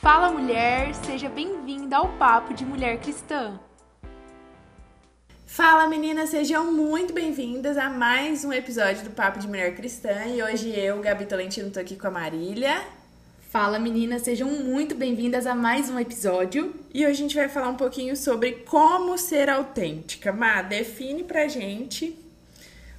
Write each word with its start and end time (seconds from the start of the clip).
Fala 0.00 0.30
mulher, 0.30 0.94
seja 0.94 1.28
bem-vinda 1.28 1.96
ao 1.96 2.08
Papo 2.16 2.54
de 2.54 2.64
Mulher 2.64 2.98
Cristã. 3.00 3.58
Fala 5.46 5.88
meninas, 5.88 6.30
sejam 6.30 6.72
muito 6.72 7.12
bem-vindas 7.12 7.76
a 7.76 7.88
mais 7.88 8.44
um 8.44 8.52
episódio 8.52 9.04
do 9.04 9.10
Papo 9.10 9.38
de 9.38 9.48
Mulher 9.48 9.74
Cristã 9.74 10.26
e 10.26 10.42
hoje 10.42 10.70
eu, 10.70 11.00
Gabi 11.00 11.26
Tolentino, 11.26 11.70
tô 11.70 11.80
aqui 11.80 11.96
com 11.96 12.06
a 12.06 12.10
Marília. 12.10 12.84
Fala 13.50 13.78
meninas, 13.78 14.22
sejam 14.22 14.48
muito 14.48 14.94
bem-vindas 14.94 15.46
a 15.46 15.54
mais 15.54 15.88
um 15.88 15.98
episódio. 15.98 16.74
E 16.92 17.04
hoje 17.04 17.12
a 17.12 17.22
gente 17.22 17.34
vai 17.34 17.48
falar 17.48 17.68
um 17.68 17.76
pouquinho 17.76 18.16
sobre 18.16 18.52
como 18.68 19.16
ser 19.16 19.48
autêntica. 19.48 20.32
Má, 20.32 20.62
define 20.62 21.24
pra 21.24 21.48
gente 21.48 22.16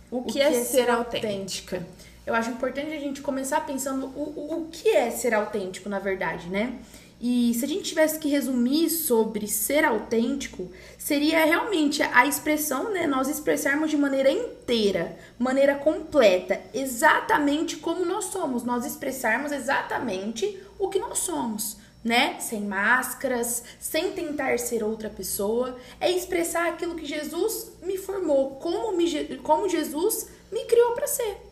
o 0.09 0.23
que, 0.23 0.29
o 0.29 0.33
que 0.33 0.41
é, 0.41 0.47
é, 0.47 0.63
ser 0.63 0.89
autêntica. 0.89 1.27
autêntica. 1.27 1.87
Eu 2.27 2.35
acho 2.35 2.49
importante 2.49 2.91
a 2.91 2.99
gente 2.99 3.21
começar 3.21 3.65
pensando 3.65 4.07
o, 4.07 4.21
o, 4.21 4.57
o 4.57 4.67
que 4.69 4.89
é 4.89 5.09
ser 5.09 5.33
autêntico, 5.33 5.87
na 5.87 5.97
verdade, 5.97 6.49
né? 6.49 6.77
E 7.21 7.53
se 7.53 7.63
a 7.63 7.67
gente 7.69 7.83
tivesse 7.83 8.19
que 8.19 8.27
resumir 8.27 8.89
sobre 8.89 9.47
ser 9.47 9.85
autêntico, 9.85 10.69
seria 10.97 11.45
realmente 11.45 12.03
a 12.03 12.27
expressão, 12.27 12.91
né? 12.91 13.07
Nós 13.07 13.29
expressarmos 13.29 13.89
de 13.89 13.95
maneira 13.95 14.29
inteira, 14.29 15.17
maneira 15.39 15.75
completa, 15.75 16.59
exatamente 16.73 17.77
como 17.77 18.03
nós 18.03 18.25
somos. 18.25 18.65
Nós 18.65 18.85
expressarmos 18.85 19.53
exatamente 19.53 20.61
o 20.77 20.89
que 20.89 20.99
nós 20.99 21.19
somos, 21.19 21.77
né? 22.03 22.41
Sem 22.41 22.59
máscaras, 22.59 23.63
sem 23.79 24.11
tentar 24.11 24.59
ser 24.59 24.83
outra 24.83 25.09
pessoa. 25.09 25.77
É 25.97 26.11
expressar 26.11 26.67
aquilo 26.67 26.95
que 26.95 27.05
Jesus 27.05 27.71
me 27.81 27.97
formou, 27.97 28.57
como, 28.57 28.91
me, 28.97 29.37
como 29.37 29.69
Jesus 29.69 30.27
me 30.51 30.65
criou 30.65 30.91
para 30.91 31.07
ser. 31.07 31.46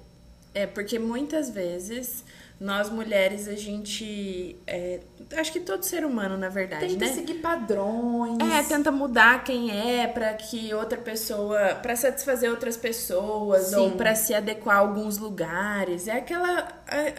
É, 0.55 0.66
porque 0.66 0.98
muitas 0.98 1.50
vezes 1.50 2.23
nós 2.59 2.90
mulheres, 2.90 3.48
a 3.48 3.55
gente. 3.55 4.55
É, 4.66 5.02
acho 5.38 5.52
que 5.52 5.59
todo 5.59 5.84
ser 5.84 6.05
humano, 6.05 6.38
na 6.38 6.49
verdade, 6.49 6.88
tenta 6.88 7.05
né? 7.05 7.13
seguir 7.13 7.35
padrões. 7.35 8.37
É, 8.40 8.63
tenta 8.63 8.91
mudar 8.91 9.43
quem 9.43 9.71
é 9.71 10.07
para 10.07 10.34
que 10.34 10.73
outra 10.73 10.98
pessoa. 10.98 11.76
para 11.76 11.95
satisfazer 11.95 12.49
outras 12.49 12.77
pessoas 12.77 13.67
Sim. 13.67 13.76
ou 13.76 13.91
para 13.91 14.15
se 14.15 14.34
adequar 14.34 14.77
a 14.77 14.79
alguns 14.79 15.17
lugares. 15.17 16.07
É 16.07 16.17
aquela, 16.17 16.67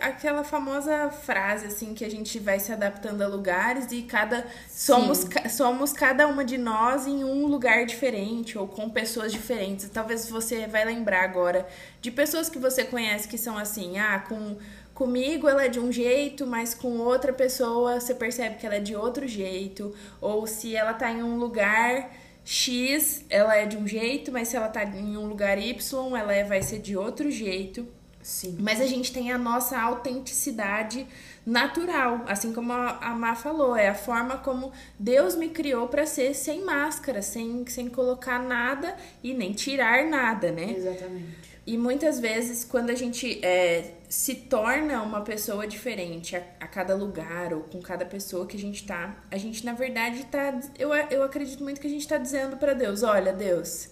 aquela 0.00 0.44
famosa 0.44 1.10
frase, 1.10 1.66
assim, 1.66 1.94
que 1.94 2.04
a 2.04 2.10
gente 2.10 2.38
vai 2.38 2.60
se 2.60 2.72
adaptando 2.72 3.22
a 3.22 3.26
lugares 3.26 3.90
e 3.90 4.02
cada. 4.02 4.46
Somos, 4.68 5.26
somos 5.50 5.92
cada 5.92 6.26
uma 6.26 6.44
de 6.44 6.58
nós 6.58 7.06
em 7.06 7.24
um 7.24 7.46
lugar 7.46 7.86
diferente 7.86 8.56
ou 8.56 8.68
com 8.68 8.88
pessoas 8.88 9.32
diferentes. 9.32 9.88
Talvez 9.88 10.28
você 10.28 10.66
vai 10.66 10.84
lembrar 10.84 11.24
agora 11.24 11.66
de 12.00 12.10
pessoas 12.10 12.48
que 12.48 12.58
você 12.58 12.84
conhece 12.84 13.26
que 13.26 13.38
são 13.38 13.58
assim, 13.58 13.98
ah, 13.98 14.24
com 14.28 14.56
comigo 14.96 15.46
ela 15.46 15.66
é 15.66 15.68
de 15.68 15.78
um 15.78 15.92
jeito, 15.92 16.46
mas 16.46 16.74
com 16.74 16.98
outra 16.98 17.32
pessoa 17.32 18.00
você 18.00 18.14
percebe 18.14 18.56
que 18.56 18.66
ela 18.66 18.76
é 18.76 18.80
de 18.80 18.96
outro 18.96 19.28
jeito, 19.28 19.94
ou 20.20 20.46
se 20.46 20.74
ela 20.74 20.94
tá 20.94 21.12
em 21.12 21.22
um 21.22 21.36
lugar 21.36 22.10
X, 22.44 23.24
ela 23.28 23.54
é 23.54 23.66
de 23.66 23.76
um 23.76 23.86
jeito, 23.86 24.32
mas 24.32 24.48
se 24.48 24.56
ela 24.56 24.68
tá 24.68 24.82
em 24.84 25.16
um 25.16 25.26
lugar 25.26 25.58
Y, 25.58 26.16
ela 26.16 26.32
é, 26.32 26.42
vai 26.42 26.62
ser 26.62 26.78
de 26.78 26.96
outro 26.96 27.30
jeito. 27.30 27.86
Sim. 28.22 28.56
Mas 28.58 28.80
a 28.80 28.86
gente 28.86 29.12
tem 29.12 29.30
a 29.30 29.38
nossa 29.38 29.78
autenticidade 29.78 31.06
natural, 31.44 32.24
assim 32.26 32.52
como 32.52 32.72
a, 32.72 32.98
a 32.98 33.14
Má 33.14 33.36
falou, 33.36 33.76
é 33.76 33.88
a 33.88 33.94
forma 33.94 34.38
como 34.38 34.72
Deus 34.98 35.36
me 35.36 35.50
criou 35.50 35.88
para 35.88 36.06
ser 36.06 36.34
sem 36.34 36.64
máscara, 36.64 37.20
sem, 37.20 37.64
sem 37.66 37.88
colocar 37.88 38.38
nada 38.40 38.96
e 39.22 39.34
nem 39.34 39.52
tirar 39.52 40.06
nada, 40.06 40.50
né? 40.50 40.74
Exatamente. 40.76 41.55
E 41.66 41.76
muitas 41.76 42.20
vezes, 42.20 42.64
quando 42.64 42.90
a 42.90 42.94
gente 42.94 43.44
é, 43.44 43.94
se 44.08 44.36
torna 44.36 45.02
uma 45.02 45.22
pessoa 45.22 45.66
diferente 45.66 46.36
a, 46.36 46.42
a, 46.60 46.68
cada 46.68 46.94
lugar 46.94 47.52
ou 47.52 47.62
com 47.62 47.82
cada 47.82 48.06
pessoa 48.06 48.46
que 48.46 48.56
a 48.56 48.60
gente 48.60 48.86
tá, 48.86 49.20
a 49.32 49.36
gente, 49.36 49.64
na 49.64 49.72
verdade, 49.72 50.24
tá. 50.26 50.60
Eu, 50.78 50.94
eu 50.94 51.24
acredito 51.24 51.64
muito 51.64 51.80
que 51.80 51.88
a 51.88 51.90
gente 51.90 52.06
tá 52.06 52.18
dizendo 52.18 52.56
para 52.56 52.72
Deus: 52.72 53.02
olha, 53.02 53.32
Deus, 53.32 53.90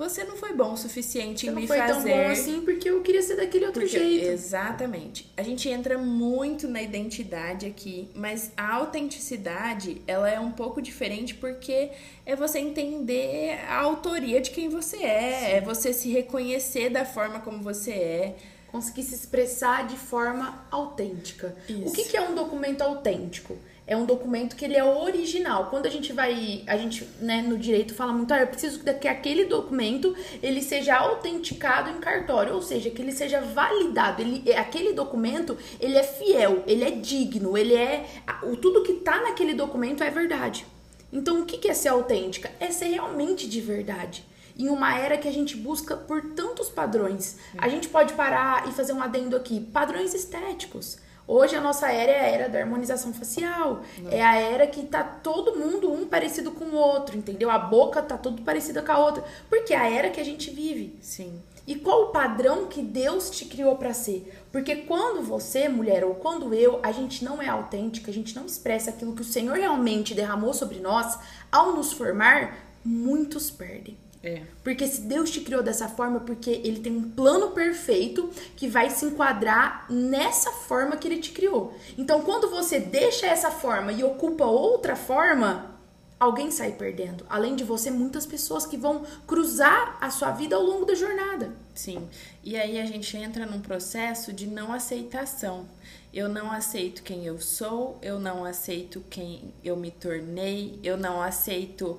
você 0.00 0.24
não 0.24 0.34
foi 0.34 0.54
bom 0.54 0.72
o 0.72 0.76
suficiente 0.78 1.44
você 1.44 1.52
em 1.52 1.54
me 1.54 1.66
fazer. 1.66 1.92
Não 1.92 2.00
foi 2.00 2.10
tão 2.10 2.18
bom 2.18 2.30
assim 2.30 2.62
porque 2.62 2.88
eu 2.88 3.02
queria 3.02 3.20
ser 3.20 3.36
daquele 3.36 3.66
outro 3.66 3.82
porque, 3.82 3.98
jeito. 3.98 4.28
Exatamente. 4.28 5.30
A 5.36 5.42
gente 5.42 5.68
entra 5.68 5.98
muito 5.98 6.66
na 6.66 6.80
identidade 6.80 7.66
aqui, 7.66 8.08
mas 8.14 8.50
a 8.56 8.76
autenticidade, 8.76 10.00
ela 10.06 10.28
é 10.28 10.40
um 10.40 10.52
pouco 10.52 10.80
diferente 10.80 11.34
porque 11.34 11.90
é 12.24 12.34
você 12.34 12.58
entender 12.58 13.60
a 13.68 13.78
autoria 13.80 14.40
de 14.40 14.50
quem 14.50 14.70
você 14.70 14.96
é, 15.04 15.38
Sim. 15.38 15.46
é 15.52 15.60
você 15.60 15.92
se 15.92 16.10
reconhecer 16.10 16.88
da 16.88 17.04
forma 17.04 17.40
como 17.40 17.62
você 17.62 17.90
é 17.90 18.36
conseguir 18.68 19.02
se 19.02 19.14
expressar 19.14 19.86
de 19.86 19.96
forma 19.96 20.64
autêntica. 20.70 21.54
Isso. 21.68 21.88
O 21.88 21.92
que, 21.92 22.04
que 22.04 22.16
é 22.16 22.22
um 22.22 22.34
documento 22.34 22.80
autêntico? 22.80 23.58
É 23.90 23.96
um 23.96 24.06
documento 24.06 24.54
que 24.54 24.64
ele 24.64 24.76
é 24.76 24.84
original. 24.84 25.66
Quando 25.68 25.86
a 25.86 25.90
gente 25.90 26.12
vai, 26.12 26.62
a 26.64 26.76
gente, 26.76 27.04
né, 27.20 27.42
no 27.42 27.58
direito 27.58 27.92
fala 27.92 28.12
muito, 28.12 28.32
ah, 28.32 28.38
eu 28.38 28.46
preciso 28.46 28.84
que 28.84 29.08
aquele 29.08 29.46
documento 29.46 30.14
ele 30.40 30.62
seja 30.62 30.94
autenticado 30.94 31.90
em 31.90 31.98
cartório, 31.98 32.54
ou 32.54 32.62
seja, 32.62 32.88
que 32.88 33.02
ele 33.02 33.10
seja 33.10 33.40
validado. 33.40 34.22
Ele, 34.22 34.48
é, 34.48 34.56
aquele 34.56 34.92
documento, 34.92 35.58
ele 35.80 35.98
é 35.98 36.04
fiel, 36.04 36.62
ele 36.68 36.84
é 36.84 36.92
digno, 36.92 37.58
ele 37.58 37.74
é, 37.74 38.06
o 38.44 38.56
tudo 38.56 38.84
que 38.84 38.92
tá 38.92 39.22
naquele 39.22 39.54
documento 39.54 40.04
é 40.04 40.10
verdade. 40.10 40.64
Então, 41.12 41.40
o 41.40 41.44
que 41.44 41.68
é 41.68 41.74
ser 41.74 41.88
autêntica? 41.88 42.48
É 42.60 42.70
ser 42.70 42.86
realmente 42.90 43.48
de 43.48 43.60
verdade 43.60 44.24
em 44.56 44.68
uma 44.68 44.96
era 44.96 45.16
que 45.16 45.26
a 45.26 45.32
gente 45.32 45.56
busca 45.56 45.96
por 45.96 46.34
tantos 46.34 46.68
padrões. 46.68 47.38
A 47.56 47.66
gente 47.68 47.88
pode 47.88 48.12
parar 48.12 48.68
e 48.68 48.72
fazer 48.72 48.92
um 48.92 49.02
adendo 49.02 49.34
aqui: 49.34 49.58
padrões 49.58 50.14
estéticos. 50.14 50.98
Hoje 51.32 51.54
a 51.54 51.60
nossa 51.60 51.88
era 51.92 52.10
é 52.10 52.20
a 52.20 52.24
era 52.24 52.48
da 52.48 52.58
harmonização 52.58 53.14
facial. 53.14 53.82
Não. 54.02 54.10
É 54.10 54.20
a 54.20 54.34
era 54.34 54.66
que 54.66 54.82
tá 54.82 55.04
todo 55.04 55.56
mundo 55.56 55.88
um 55.88 56.04
parecido 56.04 56.50
com 56.50 56.64
o 56.64 56.74
outro, 56.74 57.16
entendeu? 57.16 57.48
A 57.48 57.56
boca 57.56 58.02
tá 58.02 58.18
tudo 58.18 58.42
parecida 58.42 58.82
com 58.82 58.90
a 58.90 58.98
outra. 58.98 59.22
Porque 59.48 59.72
é 59.72 59.76
a 59.76 59.88
era 59.88 60.10
que 60.10 60.20
a 60.20 60.24
gente 60.24 60.50
vive. 60.50 60.98
Sim. 61.00 61.40
E 61.68 61.76
qual 61.76 62.06
o 62.06 62.08
padrão 62.08 62.66
que 62.66 62.82
Deus 62.82 63.30
te 63.30 63.44
criou 63.44 63.76
para 63.76 63.94
ser? 63.94 64.42
Porque 64.50 64.74
quando 64.74 65.22
você, 65.22 65.68
mulher, 65.68 66.04
ou 66.04 66.16
quando 66.16 66.52
eu, 66.52 66.80
a 66.82 66.90
gente 66.90 67.24
não 67.24 67.40
é 67.40 67.46
autêntica, 67.46 68.10
a 68.10 68.14
gente 68.14 68.34
não 68.34 68.44
expressa 68.44 68.90
aquilo 68.90 69.14
que 69.14 69.22
o 69.22 69.24
Senhor 69.24 69.56
realmente 69.56 70.14
derramou 70.14 70.52
sobre 70.52 70.80
nós, 70.80 71.16
ao 71.52 71.76
nos 71.76 71.92
formar, 71.92 72.56
muitos 72.84 73.52
perdem. 73.52 73.96
É. 74.22 74.42
Porque 74.62 74.86
se 74.86 75.02
Deus 75.02 75.30
te 75.30 75.40
criou 75.40 75.62
dessa 75.62 75.88
forma, 75.88 76.20
porque 76.20 76.50
ele 76.50 76.80
tem 76.80 76.94
um 76.94 77.10
plano 77.10 77.52
perfeito 77.52 78.28
que 78.54 78.68
vai 78.68 78.90
se 78.90 79.06
enquadrar 79.06 79.86
nessa 79.90 80.50
forma 80.52 80.96
que 80.96 81.08
ele 81.08 81.18
te 81.18 81.32
criou. 81.32 81.74
Então, 81.96 82.20
quando 82.22 82.50
você 82.50 82.78
deixa 82.78 83.26
essa 83.26 83.50
forma 83.50 83.92
e 83.92 84.04
ocupa 84.04 84.44
outra 84.44 84.94
forma, 84.94 85.74
alguém 86.18 86.50
sai 86.50 86.72
perdendo. 86.72 87.24
Além 87.30 87.56
de 87.56 87.64
você, 87.64 87.90
muitas 87.90 88.26
pessoas 88.26 88.66
que 88.66 88.76
vão 88.76 89.04
cruzar 89.26 89.96
a 90.02 90.10
sua 90.10 90.30
vida 90.32 90.54
ao 90.54 90.62
longo 90.62 90.84
da 90.84 90.94
jornada. 90.94 91.54
Sim. 91.74 92.06
E 92.44 92.58
aí 92.58 92.78
a 92.78 92.84
gente 92.84 93.16
entra 93.16 93.46
num 93.46 93.60
processo 93.60 94.34
de 94.34 94.46
não 94.46 94.70
aceitação. 94.70 95.66
Eu 96.12 96.28
não 96.28 96.52
aceito 96.52 97.02
quem 97.02 97.24
eu 97.24 97.40
sou, 97.40 97.96
eu 98.02 98.18
não 98.18 98.44
aceito 98.44 99.02
quem 99.08 99.54
eu 99.64 99.76
me 99.76 99.90
tornei, 99.90 100.78
eu 100.82 100.96
não 100.96 101.22
aceito 101.22 101.98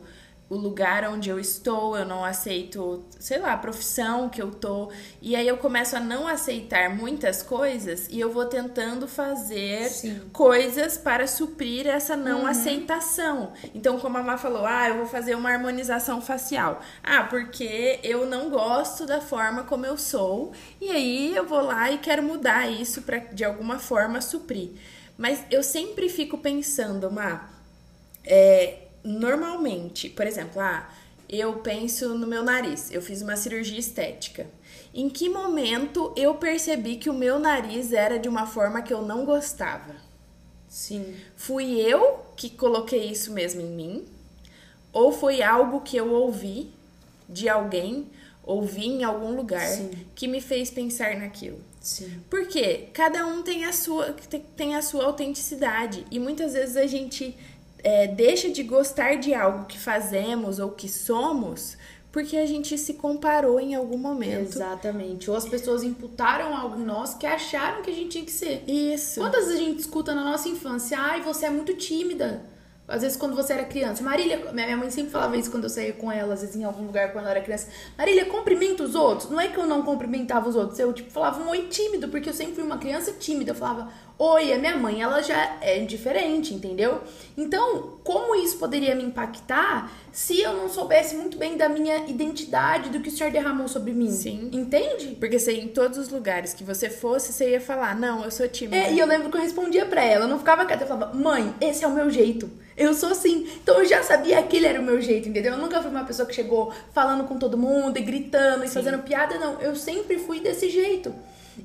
o 0.52 0.58
lugar 0.58 1.06
onde 1.06 1.30
eu 1.30 1.40
estou, 1.40 1.96
eu 1.96 2.04
não 2.04 2.26
aceito, 2.26 3.06
sei 3.18 3.40
lá, 3.40 3.54
a 3.54 3.58
profissão 3.58 4.28
que 4.28 4.42
eu 4.42 4.52
tô. 4.52 4.92
E 5.22 5.34
aí 5.34 5.48
eu 5.48 5.56
começo 5.56 5.96
a 5.96 6.00
não 6.02 6.28
aceitar 6.28 6.94
muitas 6.94 7.42
coisas 7.42 8.10
e 8.10 8.20
eu 8.20 8.30
vou 8.30 8.46
tentando 8.46 9.08
fazer 9.08 9.88
Sim. 9.88 10.22
coisas 10.34 10.98
para 10.98 11.26
suprir 11.26 11.88
essa 11.88 12.18
não 12.18 12.42
uhum. 12.42 12.48
aceitação. 12.48 13.54
Então, 13.74 13.98
como 13.98 14.18
a 14.18 14.24
Má 14.24 14.38
falou, 14.38 14.66
ah, 14.66 14.90
eu 14.90 14.98
vou 14.98 15.06
fazer 15.06 15.36
uma 15.36 15.50
harmonização 15.50 16.22
facial. 16.22 16.82
Ah, 17.02 17.24
porque 17.24 18.02
eu 18.04 18.26
não 18.26 18.50
gosto 18.50 19.06
da 19.06 19.22
forma 19.22 19.64
como 19.64 19.86
eu 19.86 19.98
sou. 19.98 20.52
E 20.82 20.90
aí 20.90 21.34
eu 21.34 21.48
vou 21.48 21.62
lá 21.62 21.90
e 21.92 21.98
quero 21.98 22.22
mudar 22.22 22.70
isso 22.70 23.04
para 23.04 23.20
de 23.20 23.46
alguma 23.46 23.80
forma 23.80 24.20
suprir. 24.20 24.72
Mas 25.18 25.46
eu 25.50 25.64
sempre 25.64 26.10
fico 26.10 26.38
pensando, 26.40 27.10
Má, 27.10 27.50
é, 28.26 28.91
normalmente, 29.04 30.10
por 30.10 30.26
exemplo, 30.26 30.62
ah, 30.62 30.90
eu 31.30 31.54
penso 31.60 32.10
no 32.16 32.28
meu 32.28 32.44
nariz, 32.44 32.92
eu 32.92 33.02
fiz 33.02 33.22
uma 33.22 33.38
cirurgia 33.38 33.80
estética. 33.80 34.48
Em 34.94 35.10
que 35.10 35.30
momento 35.30 36.14
eu 36.18 36.36
percebi 36.36 36.98
que 36.98 37.10
o 37.10 37.14
meu 37.14 37.40
nariz 37.40 37.94
era 37.94 38.20
de 38.20 38.28
uma 38.28 38.46
forma 38.46 38.82
que 38.82 38.94
eu 38.94 39.02
não 39.02 39.24
gostava? 39.24 39.96
Sim. 40.68 41.16
Fui 41.36 41.80
eu 41.80 42.20
que 42.36 42.50
coloquei 42.50 43.10
isso 43.10 43.32
mesmo 43.32 43.62
em 43.62 43.70
mim? 43.70 44.06
Ou 44.92 45.12
foi 45.12 45.42
algo 45.42 45.82
que 45.82 45.96
eu 45.96 46.12
ouvi 46.12 46.70
de 47.30 47.48
alguém, 47.48 48.08
ouvi 48.44 48.88
em 48.88 49.04
algum 49.04 49.36
lugar, 49.36 49.68
Sim. 49.68 49.92
que 50.14 50.28
me 50.28 50.42
fez 50.42 50.70
pensar 50.70 51.16
naquilo? 51.16 51.60
Sim. 51.80 52.22
Porque 52.30 52.90
cada 52.94 53.26
um 53.26 53.42
tem 53.42 53.66
a 53.66 53.74
sua 53.74 54.14
tem 54.56 54.76
a 54.76 54.82
sua 54.82 55.06
autenticidade 55.06 56.06
e 56.12 56.20
muitas 56.20 56.54
vezes 56.54 56.78
a 56.78 56.86
gente 56.86 57.36
é, 57.84 58.08
deixa 58.08 58.50
de 58.50 58.64
gostar 58.64 59.16
de 59.16 59.34
algo 59.34 59.66
que 59.66 59.78
fazemos 59.78 60.60
ou 60.60 60.72
que 60.72 60.88
somos 60.88 61.78
porque 62.12 62.36
a 62.36 62.46
gente 62.46 62.78
se 62.78 62.96
comparou 62.96 63.60
em 63.60 63.74
algum 63.74 63.98
momento. 63.98 64.56
Exatamente. 64.56 65.32
Ou 65.32 65.38
as 65.38 65.48
pessoas 65.48 65.82
imputaram 65.82 66.56
algo 66.56 66.80
em 66.80 66.84
nós 66.84 67.14
que 67.14 67.26
acharam 67.26 67.82
que 67.82 67.90
a 67.90 67.94
gente 67.94 68.10
tinha 68.10 68.26
que 68.26 68.32
ser. 68.32 68.64
Isso. 68.68 69.22
Quantas 69.22 69.46
vezes 69.46 69.62
a 69.62 69.64
gente 69.64 69.80
escuta 69.80 70.14
na 70.14 70.24
nossa 70.24 70.50
infância, 70.50 71.00
ai, 71.00 71.22
você 71.22 71.46
é 71.46 71.50
muito 71.50 71.74
tímida. 71.74 72.44
Às 72.88 73.04
vezes 73.04 73.16
quando 73.16 73.34
você 73.34 73.54
era 73.54 73.64
criança. 73.64 74.04
Marília, 74.04 74.52
minha 74.52 74.76
mãe 74.76 74.90
sempre 74.90 75.12
falava 75.12 75.38
isso 75.38 75.50
quando 75.50 75.64
eu 75.64 75.70
saía 75.70 75.94
com 75.94 76.12
ela, 76.12 76.34
às 76.34 76.42
vezes 76.42 76.58
em 76.58 76.66
algum 76.66 76.86
lugar 76.86 77.14
quando 77.14 77.24
eu 77.24 77.32
era 77.32 77.40
criança. 77.40 77.70
Marília, 77.98 78.26
cumprimenta 78.26 78.84
os 78.84 78.96
outros. 78.96 79.30
Não 79.30 79.40
é 79.40 79.48
que 79.48 79.58
eu 79.58 79.66
não 79.66 79.82
cumprimentava 79.82 80.50
os 80.50 80.58
outros, 80.58 80.78
eu 80.78 80.92
tipo 80.92 81.10
falava 81.10 81.42
um 81.42 81.50
oi 81.50 81.68
tímido, 81.68 82.10
porque 82.10 82.28
eu 82.28 82.34
sempre 82.34 82.56
fui 82.56 82.64
uma 82.66 82.78
criança 82.78 83.14
tímida. 83.14 83.52
Eu 83.52 83.56
falava, 83.56 83.90
oi, 84.24 84.54
a 84.54 84.60
minha 84.60 84.78
mãe, 84.78 85.02
ela 85.02 85.24
já 85.24 85.58
é 85.62 85.80
diferente, 85.80 86.54
entendeu? 86.54 87.02
Então, 87.36 87.98
como 88.04 88.36
isso 88.36 88.56
poderia 88.60 88.94
me 88.94 89.04
impactar 89.04 89.92
se 90.12 90.40
eu 90.40 90.54
não 90.54 90.70
soubesse 90.70 91.16
muito 91.16 91.38
bem 91.38 91.58
da 91.58 91.68
minha 91.68 92.06
identidade, 92.08 92.90
do 92.90 93.00
que 93.00 93.10
o 93.10 93.12
Senhor 93.12 93.32
derramou 93.32 93.68
sobre 93.68 93.94
mim? 93.94 94.12
Sim. 94.12 94.52
Entende? 94.54 95.18
Porque 95.20 95.40
você, 95.40 95.54
em 95.54 95.70
todos 95.70 95.98
os 95.98 96.10
lugares 96.10 96.54
que 96.54 96.64
você 96.64 96.88
fosse, 96.88 97.34
você 97.34 97.50
ia 97.50 97.60
falar, 97.62 97.96
não, 97.96 98.24
eu 98.24 98.30
sou 98.30 98.48
tímida. 98.48 98.78
É, 98.78 98.94
e 98.94 99.00
eu 99.00 99.08
lembro 99.08 99.32
que 99.32 99.38
eu 99.38 99.42
respondia 99.42 99.88
pra 99.88 100.04
ela, 100.04 100.26
eu 100.26 100.30
não 100.30 100.38
ficava 100.38 100.66
quieta, 100.66 100.84
eu 100.84 100.88
falava, 100.88 101.16
mãe, 101.16 101.56
esse 101.60 101.84
é 101.84 101.88
o 101.88 101.92
meu 101.92 102.12
jeito. 102.12 102.48
Eu 102.78 102.94
sou 102.94 103.10
assim. 103.10 103.50
Então 103.64 103.80
eu 103.80 103.86
já 103.86 104.04
sabia 104.04 104.36
que 104.38 104.44
aquele 104.44 104.68
era 104.68 104.80
o 104.80 104.84
meu 104.84 105.02
jeito, 105.02 105.30
entendeu? 105.30 105.54
Eu 105.54 105.60
nunca 105.60 105.82
fui 105.82 105.90
uma 105.90 106.04
pessoa 106.04 106.28
que 106.28 106.36
chegou 106.36 106.72
falando 106.94 107.24
com 107.24 107.40
todo 107.40 107.58
mundo 107.58 107.98
e 107.98 108.02
gritando 108.02 108.64
e 108.64 108.68
Sim. 108.68 108.76
fazendo 108.76 109.02
piada, 109.02 109.40
não. 109.40 109.60
Eu 109.60 109.76
sempre 109.76 110.20
fui 110.20 110.40
desse 110.40 110.70
jeito. 110.70 111.12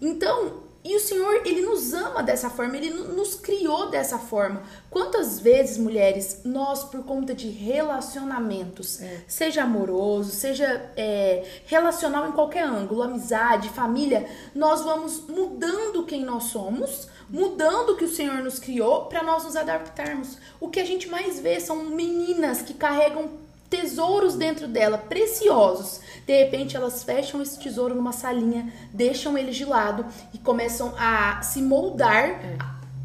Então, 0.00 0.64
e 0.88 0.94
o 0.94 1.00
Senhor, 1.00 1.42
ele 1.44 1.62
nos 1.62 1.92
ama 1.92 2.22
dessa 2.22 2.48
forma, 2.48 2.76
ele 2.76 2.90
nos 2.90 3.34
criou 3.34 3.90
dessa 3.90 4.18
forma. 4.18 4.62
Quantas 4.88 5.40
vezes, 5.40 5.78
mulheres, 5.78 6.42
nós, 6.44 6.84
por 6.84 7.02
conta 7.04 7.34
de 7.34 7.48
relacionamentos, 7.48 9.00
É. 9.02 9.24
seja 9.26 9.64
amoroso, 9.64 10.30
seja 10.30 10.90
é, 10.96 11.44
relacional 11.66 12.28
em 12.28 12.32
qualquer 12.32 12.64
ângulo, 12.64 13.02
amizade, 13.02 13.68
família, 13.70 14.28
nós 14.54 14.82
vamos 14.82 15.26
mudando 15.28 16.04
quem 16.04 16.24
nós 16.24 16.44
somos, 16.44 17.08
mudando 17.28 17.90
o 17.90 17.96
que 17.96 18.04
o 18.04 18.14
Senhor 18.14 18.38
nos 18.38 18.58
criou 18.60 19.06
para 19.06 19.22
nós 19.22 19.44
nos 19.44 19.56
adaptarmos. 19.56 20.38
O 20.60 20.68
que 20.68 20.78
a 20.78 20.84
gente 20.84 21.08
mais 21.08 21.40
vê 21.40 21.58
são 21.58 21.82
meninas 21.84 22.62
que 22.62 22.74
carregam 22.74 23.44
tesouros 23.68 24.34
dentro 24.34 24.68
dela, 24.68 24.98
preciosos. 24.98 26.00
De 26.26 26.36
repente 26.36 26.76
elas 26.76 27.02
fecham 27.02 27.42
esse 27.42 27.58
tesouro 27.58 27.94
numa 27.94 28.12
salinha, 28.12 28.72
deixam 28.92 29.36
ele 29.36 29.52
de 29.52 29.64
lado 29.64 30.06
e 30.32 30.38
começam 30.38 30.94
a 30.98 31.42
se 31.42 31.62
moldar 31.62 32.40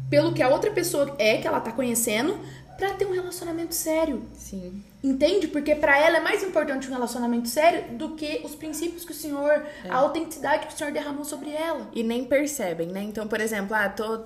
pelo 0.08 0.32
que 0.32 0.42
a 0.42 0.48
outra 0.48 0.70
pessoa 0.70 1.14
é 1.18 1.38
que 1.38 1.46
ela 1.46 1.60
tá 1.60 1.72
conhecendo 1.72 2.38
para 2.76 2.94
ter 2.94 3.06
um 3.06 3.12
relacionamento 3.12 3.74
sério. 3.74 4.22
Sim. 4.34 4.82
Entende? 5.02 5.48
Porque 5.48 5.74
pra 5.74 5.98
ela 5.98 6.18
é 6.18 6.20
mais 6.20 6.42
importante 6.42 6.88
um 6.88 6.92
relacionamento 6.92 7.48
sério 7.48 7.96
do 7.96 8.10
que 8.10 8.40
os 8.44 8.54
princípios 8.54 9.04
que 9.04 9.12
o 9.12 9.14
Senhor, 9.14 9.64
a 9.88 9.96
autenticidade 9.96 10.66
que 10.66 10.74
o 10.74 10.76
Senhor 10.76 10.92
derramou 10.92 11.24
sobre 11.24 11.50
ela. 11.50 11.88
E 11.92 12.02
nem 12.02 12.24
percebem, 12.24 12.88
né? 12.88 13.02
Então, 13.02 13.26
por 13.26 13.40
exemplo, 13.40 13.74
ah, 13.74 13.88
tô, 13.88 14.18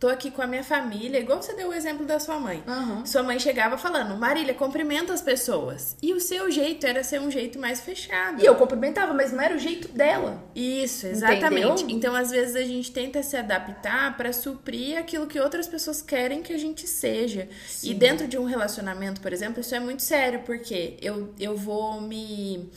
tô 0.00 0.08
aqui 0.08 0.30
com 0.30 0.40
a 0.40 0.46
minha 0.46 0.64
família, 0.64 1.20
igual 1.20 1.42
você 1.42 1.52
deu 1.52 1.68
o 1.68 1.74
exemplo 1.74 2.06
da 2.06 2.18
sua 2.18 2.40
mãe. 2.40 2.64
Aham. 2.66 3.04
Sua 3.04 3.22
mãe 3.22 3.38
chegava 3.38 3.76
falando, 3.76 4.16
Marília, 4.16 4.54
cumprimenta 4.54 5.12
as 5.12 5.20
pessoas. 5.20 5.94
E 6.02 6.14
o 6.14 6.18
seu 6.18 6.50
jeito 6.50 6.86
era 6.86 7.04
ser 7.04 7.20
um 7.20 7.30
jeito 7.30 7.58
mais 7.58 7.82
fechado. 7.82 8.42
E 8.42 8.46
eu 8.46 8.54
cumprimentava, 8.54 9.12
mas 9.12 9.30
não 9.30 9.42
era 9.42 9.54
o 9.54 9.58
jeito 9.58 9.88
dela. 9.88 10.42
Isso, 10.54 11.06
exatamente. 11.06 11.82
Entendeu? 11.82 11.96
Então, 11.96 12.16
às 12.16 12.30
vezes, 12.30 12.56
a 12.56 12.62
gente 12.62 12.90
tenta 12.90 13.22
se 13.22 13.36
adaptar 13.36 14.16
pra 14.16 14.32
suprir 14.32 14.98
aquilo 14.98 15.26
que 15.26 15.38
outras 15.38 15.68
pessoas 15.68 16.00
querem 16.00 16.42
que 16.42 16.54
a 16.54 16.58
gente 16.58 16.86
seja. 16.86 17.46
E 17.82 17.92
dentro 17.92 18.26
de 18.26 18.38
um 18.38 18.44
relacionamento, 18.44 19.20
por 19.20 19.34
exemplo, 19.34 19.60
isso 19.60 19.74
é 19.74 19.80
muito 19.80 20.02
sério, 20.02 20.40
porque 20.46 20.96
eu, 21.02 21.34
eu 21.38 21.54
vou 21.54 22.00
me. 22.00 22.70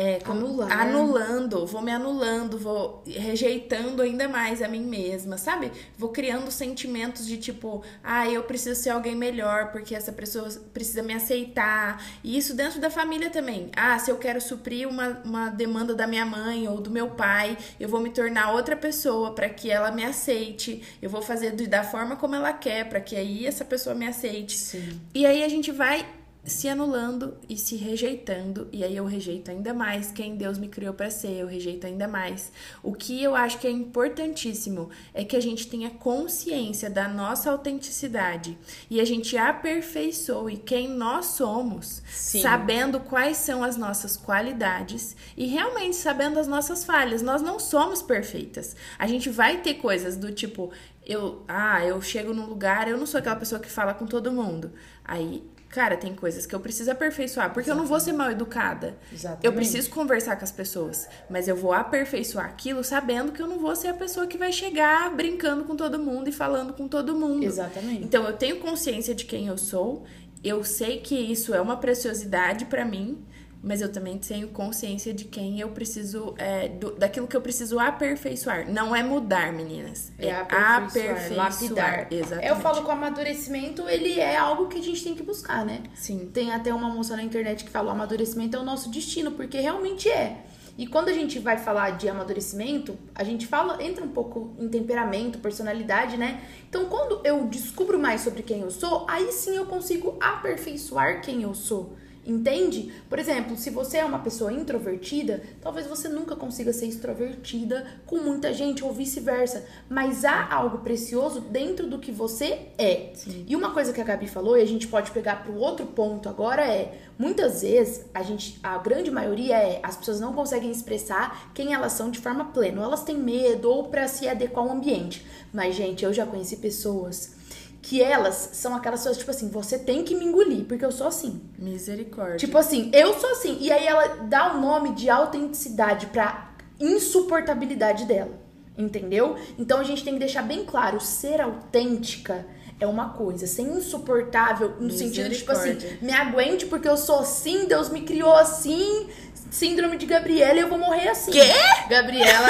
É, 0.00 0.20
como- 0.20 0.46
Anular. 0.46 0.80
Anulando, 0.80 1.66
vou 1.66 1.82
me 1.82 1.90
anulando, 1.90 2.56
vou 2.56 3.02
rejeitando 3.04 4.00
ainda 4.00 4.28
mais 4.28 4.62
a 4.62 4.68
mim 4.68 4.84
mesma, 4.84 5.36
sabe? 5.36 5.72
Vou 5.96 6.10
criando 6.10 6.52
sentimentos 6.52 7.26
de 7.26 7.36
tipo, 7.36 7.82
ah, 8.04 8.28
eu 8.28 8.44
preciso 8.44 8.80
ser 8.80 8.90
alguém 8.90 9.16
melhor 9.16 9.72
porque 9.72 9.96
essa 9.96 10.12
pessoa 10.12 10.48
precisa 10.72 11.02
me 11.02 11.12
aceitar. 11.14 12.00
E 12.22 12.38
isso 12.38 12.54
dentro 12.54 12.80
da 12.80 12.90
família 12.90 13.28
também. 13.28 13.70
Ah, 13.74 13.98
se 13.98 14.08
eu 14.10 14.16
quero 14.18 14.40
suprir 14.40 14.88
uma, 14.88 15.20
uma 15.24 15.48
demanda 15.50 15.96
da 15.96 16.06
minha 16.06 16.24
mãe 16.24 16.68
ou 16.68 16.80
do 16.80 16.90
meu 16.90 17.10
pai, 17.10 17.58
eu 17.80 17.88
vou 17.88 18.00
me 18.00 18.10
tornar 18.10 18.52
outra 18.52 18.76
pessoa 18.76 19.32
para 19.34 19.48
que 19.48 19.68
ela 19.68 19.90
me 19.90 20.04
aceite. 20.04 20.80
Eu 21.02 21.10
vou 21.10 21.22
fazer 21.22 21.50
da 21.66 21.82
forma 21.82 22.14
como 22.14 22.36
ela 22.36 22.52
quer 22.52 22.88
para 22.88 23.00
que 23.00 23.16
aí 23.16 23.44
essa 23.46 23.64
pessoa 23.64 23.96
me 23.96 24.06
aceite. 24.06 24.56
Sim. 24.56 25.00
E 25.12 25.26
aí 25.26 25.42
a 25.42 25.48
gente 25.48 25.72
vai 25.72 26.06
se 26.48 26.68
anulando 26.68 27.36
e 27.48 27.56
se 27.56 27.76
rejeitando, 27.76 28.68
e 28.72 28.82
aí 28.82 28.96
eu 28.96 29.04
rejeito 29.04 29.50
ainda 29.50 29.74
mais 29.74 30.10
quem 30.10 30.36
Deus 30.36 30.58
me 30.58 30.68
criou 30.68 30.94
para 30.94 31.10
ser, 31.10 31.32
eu 31.32 31.46
rejeito 31.46 31.86
ainda 31.86 32.08
mais. 32.08 32.50
O 32.82 32.94
que 32.94 33.22
eu 33.22 33.34
acho 33.34 33.58
que 33.58 33.66
é 33.66 33.70
importantíssimo 33.70 34.90
é 35.12 35.24
que 35.24 35.36
a 35.36 35.40
gente 35.40 35.68
tenha 35.68 35.90
consciência 35.90 36.88
da 36.88 37.08
nossa 37.08 37.50
autenticidade 37.50 38.56
e 38.90 39.00
a 39.00 39.04
gente 39.04 39.36
aperfeiçoe 39.36 40.56
quem 40.56 40.88
nós 40.88 41.26
somos, 41.26 42.02
Sim. 42.10 42.40
sabendo 42.40 43.00
quais 43.00 43.36
são 43.36 43.62
as 43.62 43.76
nossas 43.76 44.16
qualidades 44.16 45.16
e 45.36 45.46
realmente 45.46 45.96
sabendo 45.96 46.38
as 46.38 46.48
nossas 46.48 46.84
falhas. 46.84 47.22
Nós 47.22 47.42
não 47.42 47.58
somos 47.58 48.02
perfeitas. 48.02 48.74
A 48.98 49.06
gente 49.06 49.28
vai 49.28 49.58
ter 49.60 49.74
coisas 49.74 50.16
do 50.16 50.32
tipo, 50.32 50.70
eu, 51.04 51.42
ah, 51.48 51.84
eu 51.84 52.00
chego 52.02 52.34
num 52.34 52.46
lugar, 52.46 52.88
eu 52.88 52.98
não 52.98 53.06
sou 53.06 53.18
aquela 53.18 53.36
pessoa 53.36 53.60
que 53.60 53.70
fala 53.70 53.94
com 53.94 54.06
todo 54.06 54.30
mundo. 54.30 54.72
Aí, 55.04 55.42
cara, 55.68 55.96
tem 55.96 56.14
coisas 56.14 56.46
que 56.46 56.54
eu 56.54 56.60
preciso 56.60 56.90
aperfeiçoar, 56.90 57.52
porque 57.52 57.70
eu 57.70 57.74
não 57.74 57.86
vou 57.86 58.00
ser 58.00 58.12
mal 58.12 58.30
educada. 58.30 58.96
Exatamente. 59.12 59.44
Eu 59.44 59.52
preciso 59.52 59.90
conversar 59.90 60.36
com 60.36 60.44
as 60.44 60.52
pessoas, 60.52 61.08
mas 61.28 61.46
eu 61.48 61.56
vou 61.56 61.72
aperfeiçoar 61.72 62.46
aquilo 62.46 62.82
sabendo 62.82 63.32
que 63.32 63.40
eu 63.40 63.46
não 63.46 63.58
vou 63.58 63.74
ser 63.76 63.88
a 63.88 63.94
pessoa 63.94 64.26
que 64.26 64.38
vai 64.38 64.52
chegar 64.52 65.14
brincando 65.14 65.64
com 65.64 65.76
todo 65.76 65.98
mundo 65.98 66.28
e 66.28 66.32
falando 66.32 66.72
com 66.72 66.88
todo 66.88 67.14
mundo. 67.14 67.44
Exatamente. 67.44 68.04
Então 68.04 68.24
eu 68.24 68.32
tenho 68.32 68.58
consciência 68.60 69.14
de 69.14 69.24
quem 69.24 69.46
eu 69.46 69.58
sou, 69.58 70.04
eu 70.42 70.64
sei 70.64 70.98
que 70.98 71.14
isso 71.14 71.54
é 71.54 71.60
uma 71.60 71.76
preciosidade 71.76 72.64
pra 72.66 72.84
mim, 72.84 73.24
mas 73.62 73.80
eu 73.80 73.90
também 73.90 74.16
tenho 74.18 74.48
consciência 74.48 75.12
de 75.12 75.24
quem 75.24 75.58
eu 75.60 75.68
preciso, 75.70 76.34
é, 76.38 76.68
do- 76.68 76.92
daquilo 76.92 77.26
que 77.26 77.36
eu 77.36 77.40
preciso 77.40 77.78
aperfeiçoar. 77.78 78.70
Não 78.70 78.94
é 78.94 79.02
mudar, 79.02 79.52
meninas. 79.52 80.12
É 80.18 80.28
É, 80.28 80.34
aperfeiçoar, 80.36 80.86
aperfeiçoar. 81.16 81.36
lapidar. 81.36 82.06
Exatamente. 82.12 82.46
Eu 82.48 82.56
falo 82.56 82.82
que 82.82 82.88
o 82.88 82.90
amadurecimento, 82.92 83.88
ele 83.88 84.18
é 84.20 84.36
algo 84.36 84.68
que 84.68 84.78
a 84.78 84.82
gente 84.82 85.02
tem 85.02 85.14
que 85.14 85.22
buscar, 85.22 85.64
né? 85.64 85.82
Sim. 85.94 86.30
Tem 86.32 86.52
até 86.52 86.72
uma 86.72 86.88
moça 86.88 87.16
na 87.16 87.22
internet 87.22 87.64
que 87.64 87.70
fala 87.70 87.88
o 87.88 87.90
amadurecimento 87.90 88.56
é 88.56 88.60
o 88.60 88.64
nosso 88.64 88.90
destino, 88.90 89.32
porque 89.32 89.58
realmente 89.60 90.08
é. 90.08 90.44
E 90.76 90.86
quando 90.86 91.08
a 91.08 91.12
gente 91.12 91.40
vai 91.40 91.56
falar 91.58 91.96
de 91.96 92.08
amadurecimento, 92.08 92.96
a 93.12 93.24
gente 93.24 93.48
fala, 93.48 93.82
entra 93.82 94.04
um 94.04 94.08
pouco 94.10 94.54
em 94.60 94.68
temperamento, 94.68 95.40
personalidade, 95.40 96.16
né? 96.16 96.40
Então, 96.68 96.84
quando 96.86 97.20
eu 97.24 97.46
descubro 97.46 97.98
mais 97.98 98.20
sobre 98.20 98.44
quem 98.44 98.60
eu 98.60 98.70
sou, 98.70 99.04
aí 99.10 99.32
sim 99.32 99.56
eu 99.56 99.66
consigo 99.66 100.16
aperfeiçoar 100.20 101.20
quem 101.20 101.42
eu 101.42 101.52
sou. 101.52 101.96
Entende? 102.28 102.92
Por 103.08 103.18
exemplo, 103.18 103.56
se 103.56 103.70
você 103.70 103.96
é 103.96 104.04
uma 104.04 104.18
pessoa 104.18 104.52
introvertida, 104.52 105.42
talvez 105.62 105.86
você 105.86 106.10
nunca 106.10 106.36
consiga 106.36 106.74
ser 106.74 106.84
extrovertida 106.84 107.86
com 108.04 108.18
muita 108.18 108.52
gente 108.52 108.84
ou 108.84 108.92
vice-versa. 108.92 109.64
Mas 109.88 110.26
há 110.26 110.52
algo 110.52 110.78
precioso 110.78 111.40
dentro 111.40 111.88
do 111.88 111.98
que 111.98 112.12
você 112.12 112.66
é. 112.76 113.14
E 113.46 113.56
uma 113.56 113.72
coisa 113.72 113.94
que 113.94 114.00
a 114.02 114.04
Gabi 114.04 114.28
falou, 114.28 114.58
e 114.58 114.60
a 114.60 114.66
gente 114.66 114.86
pode 114.86 115.10
pegar 115.10 115.42
para 115.42 115.50
o 115.50 115.58
outro 115.58 115.86
ponto 115.86 116.28
agora, 116.28 116.62
é 116.62 117.00
muitas 117.18 117.62
vezes 117.62 118.04
a 118.12 118.22
gente, 118.22 118.60
a 118.62 118.76
grande 118.76 119.10
maioria 119.10 119.56
é 119.56 119.80
as 119.82 119.96
pessoas 119.96 120.20
não 120.20 120.34
conseguem 120.34 120.70
expressar 120.70 121.50
quem 121.54 121.72
elas 121.72 121.92
são 121.92 122.10
de 122.10 122.18
forma 122.18 122.44
plena. 122.44 122.82
Ou 122.82 122.86
elas 122.86 123.04
têm 123.04 123.16
medo 123.16 123.70
ou 123.70 123.84
para 123.84 124.06
se 124.06 124.28
adequar 124.28 124.66
ao 124.66 124.72
ambiente. 124.72 125.24
Mas, 125.50 125.74
gente, 125.74 126.04
eu 126.04 126.12
já 126.12 126.26
conheci 126.26 126.56
pessoas 126.56 127.37
que 127.80 128.02
elas 128.02 128.50
são 128.52 128.74
aquelas 128.74 129.00
pessoas, 129.00 129.18
tipo 129.18 129.30
assim, 129.30 129.48
você 129.48 129.78
tem 129.78 130.02
que 130.02 130.14
me 130.14 130.24
engolir, 130.24 130.64
porque 130.64 130.84
eu 130.84 130.92
sou 130.92 131.06
assim. 131.06 131.40
Misericórdia. 131.58 132.36
Tipo 132.36 132.58
assim, 132.58 132.90
eu 132.92 133.18
sou 133.18 133.30
assim. 133.30 133.56
E 133.60 133.70
aí 133.70 133.86
ela 133.86 134.08
dá 134.24 134.54
o 134.54 134.60
nome 134.60 134.94
de 134.94 135.08
autenticidade 135.08 136.06
pra 136.06 136.52
insuportabilidade 136.80 138.04
dela. 138.04 138.48
Entendeu? 138.76 139.36
Então 139.58 139.80
a 139.80 139.84
gente 139.84 140.04
tem 140.04 140.12
que 140.12 140.20
deixar 140.20 140.42
bem 140.42 140.64
claro: 140.64 141.00
ser 141.00 141.40
autêntica 141.40 142.46
é 142.78 142.86
uma 142.86 143.08
coisa, 143.10 143.44
ser 143.46 143.62
insuportável 143.62 144.76
no 144.78 144.90
sentido 144.90 145.28
de, 145.28 145.38
tipo 145.38 145.50
assim, 145.50 145.76
me 146.00 146.12
aguente 146.12 146.66
porque 146.66 146.88
eu 146.88 146.96
sou 146.96 147.18
assim, 147.18 147.66
Deus 147.66 147.88
me 147.88 148.02
criou 148.02 148.32
assim, 148.32 149.08
síndrome 149.50 149.96
de 149.96 150.06
Gabriela 150.06 150.54
e 150.54 150.60
eu 150.60 150.68
vou 150.68 150.78
morrer 150.78 151.08
assim. 151.08 151.32
Quê? 151.32 151.50
Gabriela. 151.88 152.48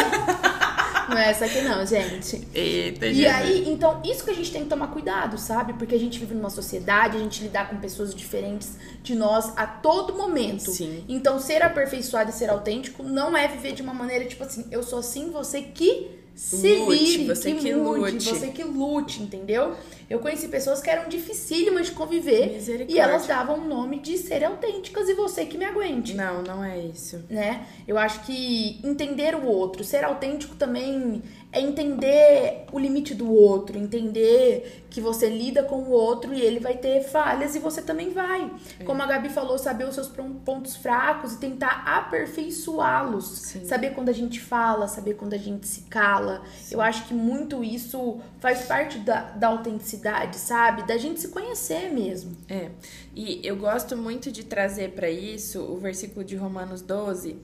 Não 1.09 1.19
é 1.19 1.31
essa 1.31 1.45
aqui, 1.45 1.61
não, 1.63 1.85
gente. 1.87 2.47
Eita, 2.55 3.07
E 3.07 3.27
aí, 3.27 3.69
então, 3.69 4.01
isso 4.05 4.25
que 4.25 4.31
a 4.31 4.35
gente 4.35 4.53
tem 4.53 4.63
que 4.63 4.69
tomar 4.69 4.89
cuidado, 4.89 5.39
sabe? 5.39 5.73
Porque 5.75 5.95
a 5.95 5.99
gente 5.99 6.19
vive 6.19 6.35
numa 6.35 6.51
sociedade, 6.51 7.17
a 7.17 7.21
gente 7.21 7.43
lidar 7.43 7.69
com 7.71 7.77
pessoas 7.77 8.15
diferentes 8.15 8.77
de 9.03 9.15
nós 9.15 9.53
a 9.57 9.67
todo 9.67 10.15
momento. 10.15 10.71
Sim. 10.71 11.05
Então, 11.09 11.39
ser 11.39 11.63
aperfeiçoado 11.63 12.31
e 12.31 12.33
ser 12.33 12.51
autêntico 12.51 13.03
não 13.03 13.37
é 13.37 13.49
viver 13.49 13.73
de 13.73 13.83
uma 13.83 13.95
maneira 13.95 14.25
tipo 14.25 14.45
assim, 14.45 14.67
eu 14.71 14.83
sou 14.83 14.99
assim, 14.99 15.31
você 15.31 15.63
que 15.63 16.19
se 16.35 16.77
lute, 16.77 17.25
você 17.25 17.53
que, 17.53 17.61
que 17.61 17.75
mude, 17.75 18.13
lute. 18.13 18.29
você 18.29 18.47
que 18.49 18.63
lute, 18.63 19.21
entendeu? 19.21 19.75
Eu 20.09 20.21
conheci 20.21 20.49
pessoas 20.49 20.81
que 20.81 20.89
eram 20.89 21.09
dificílimas 21.09 21.87
de 21.87 21.93
conviver 21.93 22.59
e 22.89 22.99
elas 22.99 23.27
davam 23.27 23.59
o 23.59 23.65
nome 23.65 23.99
de 23.99 24.17
serem 24.17 24.49
autênticas 24.49 25.09
e 25.09 25.15
você 25.15 25.45
que 25.45 25.59
me 25.59 25.67
aguente. 25.67 26.15
Não, 26.15 26.43
não 26.43 26.65
é 26.65 26.79
isso. 26.79 27.23
Né? 27.29 27.67
Eu 27.87 27.99
acho 27.99 28.25
que 28.25 28.81
entender 28.83 29.35
o 29.35 29.45
outro, 29.45 29.85
ser 29.85 30.05
autêntico 30.05 30.55
também 30.57 31.23
é 31.51 31.61
entender 31.61 32.67
o 32.73 32.79
limite 32.79 33.15
do 33.15 33.33
outro, 33.33 33.79
entender 33.79 34.85
que 34.91 35.01
você 35.01 35.29
lida 35.29 35.63
com 35.63 35.77
o 35.77 35.91
outro 35.91 36.35
e 36.35 36.41
ele 36.41 36.61
vai 36.61 36.77
ter 36.77 37.03
falhas 37.03 37.55
e 37.55 37.59
você 37.59 37.81
também 37.81 38.11
vai. 38.11 38.51
É. 38.79 38.85
Como 38.85 39.03
a 39.03 39.07
Gabi 39.07 39.31
falou, 39.31 39.59
saber 39.59 39.85
os 39.85 39.95
seus 39.95 40.09
pontos 40.09 40.77
fracos 40.77 41.35
e 41.35 41.39
tentar 41.39 41.85
aperfeiçoá-los. 41.87 43.57
Saber 43.65 43.95
quando 43.95 44.11
a 44.11 44.13
gente 44.13 44.41
fala, 44.41 44.89
saber 44.89 45.15
quando 45.15 45.33
a 45.33 45.39
gente 45.39 45.67
se 45.67 45.83
cala. 45.83 46.43
Sim. 46.55 46.75
Eu 46.75 46.83
acho 46.83 47.07
que 47.07 47.15
muito 47.15 47.65
isso 47.65 48.21
faz 48.41 48.67
parte 48.67 48.99
da, 48.99 49.31
da 49.31 49.49
autenticidade, 49.49 49.98
sabe? 50.39 50.87
Da 50.87 50.97
gente 50.97 51.21
se 51.21 51.29
conhecer 51.29 51.93
mesmo. 51.93 52.37
É. 52.49 52.71
E 53.15 53.41
eu 53.47 53.57
gosto 53.57 53.97
muito 53.97 54.31
de 54.31 54.45
trazer 54.45 54.93
para 54.93 55.11
isso 55.11 55.61
o 55.61 55.79
versículo 55.79 56.25
de 56.25 56.37
Romanos 56.37 56.83
12 56.83 57.37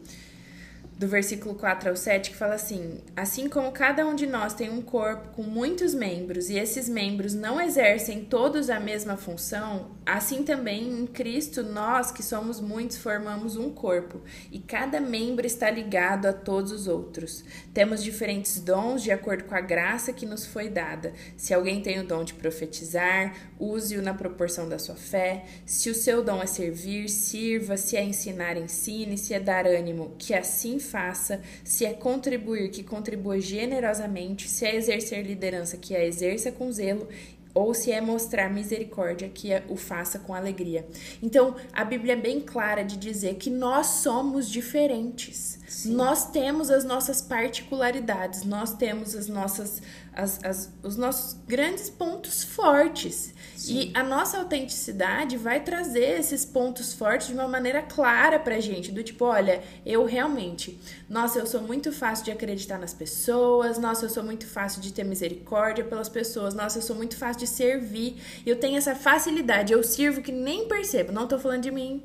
do 0.99 1.09
versículo 1.09 1.55
4 1.55 1.91
ao 1.91 1.97
7, 1.97 2.31
que 2.31 2.37
fala 2.37 2.55
assim: 2.55 3.01
Assim 3.17 3.49
como 3.49 3.73
cada 3.73 4.07
um 4.07 4.15
de 4.15 4.27
nós 4.27 4.55
tem 4.55 4.71
um 4.71 4.81
corpo 4.81 5.31
com 5.31 5.43
muitos 5.43 5.95
membros 5.95 6.49
e 6.49 6.57
esses 6.57 6.89
membros 6.89 7.35
não 7.35 7.61
exercem 7.61 8.25
todos 8.25 8.71
a 8.71 8.79
mesma 8.79 9.17
função, 9.17 9.91
assim 10.07 10.45
também 10.45 10.89
em 10.89 11.07
Cristo 11.07 11.63
nós, 11.63 12.11
que 12.11 12.23
somos 12.23 12.61
muitos, 12.61 12.97
formamos 12.97 13.57
um 13.57 13.71
corpo 13.71 14.21
e 14.53 14.59
cada 14.59 15.01
membro 15.01 15.47
está 15.47 15.71
ligado 15.71 16.27
a 16.27 16.33
todos 16.33 16.71
os 16.71 16.87
outros. 16.87 17.45
Temos 17.73 18.03
diferentes 18.03 18.61
dons 18.61 19.03
de 19.03 19.11
acordo 19.11 19.45
com 19.45 19.55
a 19.55 19.61
graça 19.61 20.13
que 20.13 20.27
nos 20.27 20.47
foi 20.47 20.69
dada. 20.69 21.13
Se 21.37 21.53
alguém 21.53 21.83
tem 21.83 21.99
o 22.01 22.07
dom 22.07 22.23
de 22.23 22.35
profetizar, 22.35 23.35
use-o 23.59 24.03
na 24.03 24.15
proporção 24.15 24.69
da 24.69 24.79
sua 24.79 24.95
fé. 24.95 25.45
Se 25.67 25.91
o 25.91 25.95
seu 25.95 26.23
dom 26.23 26.43
é 26.43 26.47
servir, 26.47 27.09
sirva. 27.09 27.77
Se 27.77 27.97
é 27.97 28.05
ensinar, 28.05 28.57
ensine. 28.57 29.19
Se 29.19 29.35
é 29.35 29.41
dar 29.41 29.67
ânimo, 29.67 30.15
que 30.19 30.35
assim 30.35 30.79
faça, 30.85 31.41
se 31.65 31.85
é 31.85 31.93
contribuir, 31.93 32.71
que 32.71 32.85
contribua 32.85 33.41
generosamente, 33.41 34.49
se 34.49 34.65
é 34.65 34.77
exercer 34.77 35.27
liderança, 35.27 35.77
que 35.77 35.97
a 35.97 36.05
exerça 36.05 36.53
com 36.53 36.71
zelo, 36.71 37.09
ou 37.55 37.73
se 37.73 37.93
é 37.93 38.01
mostrar 38.01 38.51
misericórdia, 38.51 39.29
que 39.29 39.51
o 39.69 39.77
faça 39.77 40.19
com 40.19 40.35
alegria. 40.35 40.85
Então, 41.23 41.55
a 41.73 41.85
Bíblia 41.85 42.15
é 42.15 42.17
bem 42.17 42.41
clara 42.41 42.83
de 42.83 42.97
dizer 42.97 43.37
que 43.37 43.49
nós 43.49 43.87
somos 43.87 44.51
diferentes. 44.51 45.61
Sim. 45.69 45.95
Nós 45.95 46.31
temos 46.31 46.69
as 46.69 46.85
nossas 46.85 47.23
particularidades, 47.23 48.43
nós 48.43 48.75
temos 48.75 49.15
as 49.15 49.29
nossas, 49.29 49.81
as, 50.13 50.45
as, 50.45 50.73
os 50.83 50.97
nossos 50.97 51.37
grandes 51.47 51.89
pontos 51.89 52.43
fortes. 52.43 53.33
Sim. 53.65 53.79
E 53.79 53.91
a 53.95 54.03
nossa 54.03 54.39
autenticidade 54.39 55.39
vai 55.39 55.61
trazer 55.61 56.21
esses 56.21 56.45
pontos 56.45 56.93
fortes 56.93 57.29
de 57.29 57.33
uma 57.33 57.49
maneira 57.49 57.81
clara 57.81 58.39
pra 58.39 58.61
gente, 58.61 58.93
do 58.93 59.03
tipo, 59.03 59.25
olha, 59.25 59.63
eu 59.87 60.05
realmente, 60.05 60.79
nossa, 61.09 61.39
eu 61.39 61.47
sou 61.47 61.63
muito 61.63 61.91
fácil 61.91 62.27
de 62.27 62.31
acreditar 62.31 62.79
nas 62.79 62.93
pessoas, 62.93 63.79
nossa, 63.79 64.05
eu 64.05 64.11
sou 64.11 64.23
muito 64.23 64.47
fácil 64.47 64.83
de 64.83 64.93
ter 64.93 65.05
misericórdia 65.05 65.83
pelas 65.83 66.11
pessoas, 66.11 66.53
nossa, 66.55 66.79
eu 66.79 66.83
sou 66.83 66.95
muito 66.95 67.17
fácil 67.17 67.41
de 67.41 67.47
servir, 67.47 68.17
eu 68.45 68.57
tenho 68.57 68.77
essa 68.77 68.95
facilidade, 68.95 69.73
eu 69.73 69.83
sirvo 69.83 70.21
que 70.21 70.33
nem 70.33 70.69
percebo, 70.69 71.11
não 71.11 71.27
tô 71.27 71.39
falando 71.39 71.63
de 71.63 71.71
mim, 71.71 72.03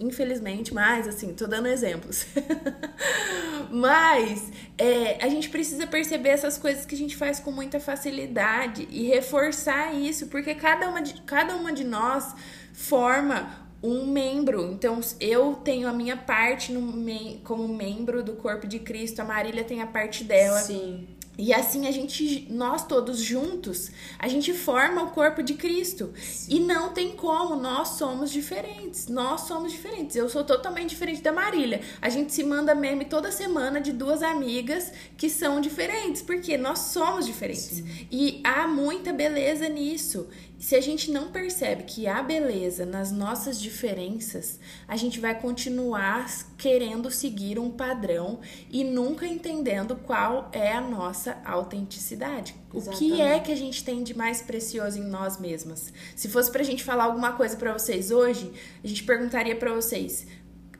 infelizmente, 0.00 0.72
mas 0.72 1.08
assim, 1.08 1.34
tô 1.34 1.46
dando 1.46 1.68
exemplos. 1.68 2.26
mas 3.70 4.50
é, 4.76 5.22
a 5.24 5.28
gente 5.28 5.48
precisa 5.48 5.86
perceber 5.86 6.30
essas 6.30 6.56
coisas 6.56 6.86
que 6.86 6.94
a 6.94 6.98
gente 6.98 7.16
faz 7.16 7.40
com 7.40 7.50
muita 7.50 7.80
facilidade 7.80 8.86
e 8.90 9.04
reforçar 9.04 9.94
isso, 9.94 10.26
porque 10.28 10.54
cada 10.54 10.88
uma 10.88 11.02
de, 11.02 11.20
cada 11.22 11.56
uma 11.56 11.72
de 11.72 11.84
nós 11.84 12.34
forma 12.72 13.68
um 13.82 14.06
membro. 14.06 14.72
Então, 14.72 15.00
eu 15.20 15.54
tenho 15.56 15.88
a 15.88 15.92
minha 15.92 16.16
parte 16.16 16.72
no, 16.72 17.38
como 17.44 17.68
membro 17.68 18.22
do 18.22 18.34
corpo 18.34 18.66
de 18.66 18.78
Cristo, 18.78 19.20
a 19.20 19.24
Marília 19.24 19.64
tem 19.64 19.82
a 19.82 19.86
parte 19.86 20.24
dela. 20.24 20.58
Sim. 20.60 21.06
E 21.38 21.54
assim 21.54 21.86
a 21.86 21.92
gente, 21.92 22.48
nós 22.50 22.84
todos 22.84 23.20
juntos, 23.20 23.92
a 24.18 24.26
gente 24.26 24.52
forma 24.52 25.04
o 25.04 25.10
corpo 25.12 25.40
de 25.40 25.54
Cristo. 25.54 26.12
Sim. 26.20 26.56
E 26.56 26.60
não 26.60 26.92
tem 26.92 27.12
como, 27.12 27.54
nós 27.54 27.90
somos 27.90 28.32
diferentes. 28.32 29.06
Nós 29.06 29.42
somos 29.42 29.70
diferentes. 29.70 30.16
Eu 30.16 30.28
sou 30.28 30.42
totalmente 30.42 30.90
diferente 30.90 31.22
da 31.22 31.30
Marília. 31.30 31.80
A 32.02 32.08
gente 32.08 32.34
se 32.34 32.42
manda 32.42 32.74
meme 32.74 33.04
toda 33.04 33.30
semana 33.30 33.80
de 33.80 33.92
duas 33.92 34.20
amigas 34.20 34.92
que 35.16 35.30
são 35.30 35.60
diferentes, 35.60 36.22
porque 36.22 36.58
nós 36.58 36.80
somos 36.80 37.24
diferentes. 37.24 37.78
Sim. 37.78 38.08
E 38.10 38.40
há 38.42 38.66
muita 38.66 39.12
beleza 39.12 39.68
nisso. 39.68 40.26
Se 40.58 40.74
a 40.74 40.80
gente 40.80 41.12
não 41.12 41.30
percebe 41.30 41.84
que 41.84 42.08
há 42.08 42.20
beleza 42.20 42.84
nas 42.84 43.12
nossas 43.12 43.60
diferenças, 43.60 44.58
a 44.88 44.96
gente 44.96 45.20
vai 45.20 45.40
continuar 45.40 46.26
querendo 46.56 47.12
seguir 47.12 47.60
um 47.60 47.70
padrão 47.70 48.40
e 48.68 48.82
nunca 48.82 49.24
entendendo 49.24 49.94
qual 49.94 50.50
é 50.52 50.72
a 50.72 50.80
nossa 50.80 51.40
autenticidade. 51.44 52.56
Exatamente. 52.74 53.12
O 53.12 53.16
que 53.16 53.22
é 53.22 53.38
que 53.38 53.52
a 53.52 53.56
gente 53.56 53.84
tem 53.84 54.02
de 54.02 54.16
mais 54.16 54.42
precioso 54.42 54.98
em 54.98 55.04
nós 55.04 55.38
mesmas? 55.38 55.92
Se 56.16 56.28
fosse 56.28 56.50
pra 56.50 56.64
gente 56.64 56.82
falar 56.82 57.04
alguma 57.04 57.34
coisa 57.34 57.56
para 57.56 57.72
vocês 57.72 58.10
hoje, 58.10 58.52
a 58.82 58.86
gente 58.86 59.04
perguntaria 59.04 59.54
para 59.54 59.72
vocês: 59.72 60.26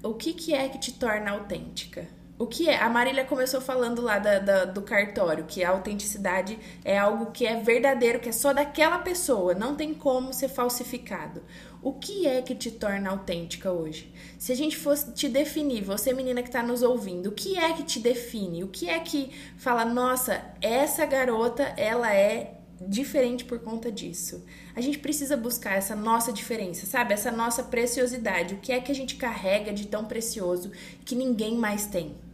o 0.02 0.12
que, 0.12 0.34
que 0.34 0.52
é 0.54 0.68
que 0.68 0.78
te 0.78 0.92
torna 0.92 1.30
autêntica? 1.30 2.17
O 2.38 2.46
que 2.46 2.68
é? 2.68 2.80
A 2.80 2.88
Marília 2.88 3.24
começou 3.24 3.60
falando 3.60 4.00
lá 4.00 4.20
da, 4.20 4.38
da, 4.38 4.64
do 4.64 4.80
cartório, 4.80 5.44
que 5.44 5.64
a 5.64 5.70
autenticidade 5.70 6.56
é 6.84 6.96
algo 6.96 7.32
que 7.32 7.44
é 7.44 7.56
verdadeiro, 7.56 8.20
que 8.20 8.28
é 8.28 8.32
só 8.32 8.52
daquela 8.52 8.98
pessoa, 8.98 9.54
não 9.54 9.74
tem 9.74 9.92
como 9.92 10.32
ser 10.32 10.48
falsificado. 10.48 11.42
O 11.82 11.94
que 11.94 12.28
é 12.28 12.40
que 12.40 12.54
te 12.54 12.70
torna 12.70 13.10
autêntica 13.10 13.72
hoje? 13.72 14.12
Se 14.38 14.52
a 14.52 14.54
gente 14.54 14.76
fosse 14.76 15.10
te 15.12 15.28
definir, 15.28 15.82
você 15.82 16.12
menina 16.12 16.40
que 16.40 16.48
está 16.48 16.62
nos 16.62 16.80
ouvindo, 16.80 17.30
o 17.30 17.32
que 17.32 17.58
é 17.58 17.72
que 17.72 17.82
te 17.82 17.98
define? 17.98 18.62
O 18.62 18.68
que 18.68 18.88
é 18.88 19.00
que 19.00 19.32
fala, 19.56 19.84
nossa, 19.84 20.40
essa 20.60 21.04
garota, 21.04 21.64
ela 21.76 22.14
é 22.14 22.54
diferente 22.80 23.44
por 23.44 23.58
conta 23.58 23.90
disso. 23.90 24.44
A 24.76 24.80
gente 24.80 25.00
precisa 25.00 25.36
buscar 25.36 25.72
essa 25.72 25.96
nossa 25.96 26.32
diferença, 26.32 26.86
sabe? 26.86 27.14
Essa 27.14 27.32
nossa 27.32 27.64
preciosidade. 27.64 28.54
O 28.54 28.58
que 28.58 28.70
é 28.70 28.80
que 28.80 28.92
a 28.92 28.94
gente 28.94 29.16
carrega 29.16 29.72
de 29.72 29.88
tão 29.88 30.04
precioso 30.04 30.70
que 31.04 31.16
ninguém 31.16 31.56
mais 31.56 31.86
tem? 31.86 32.27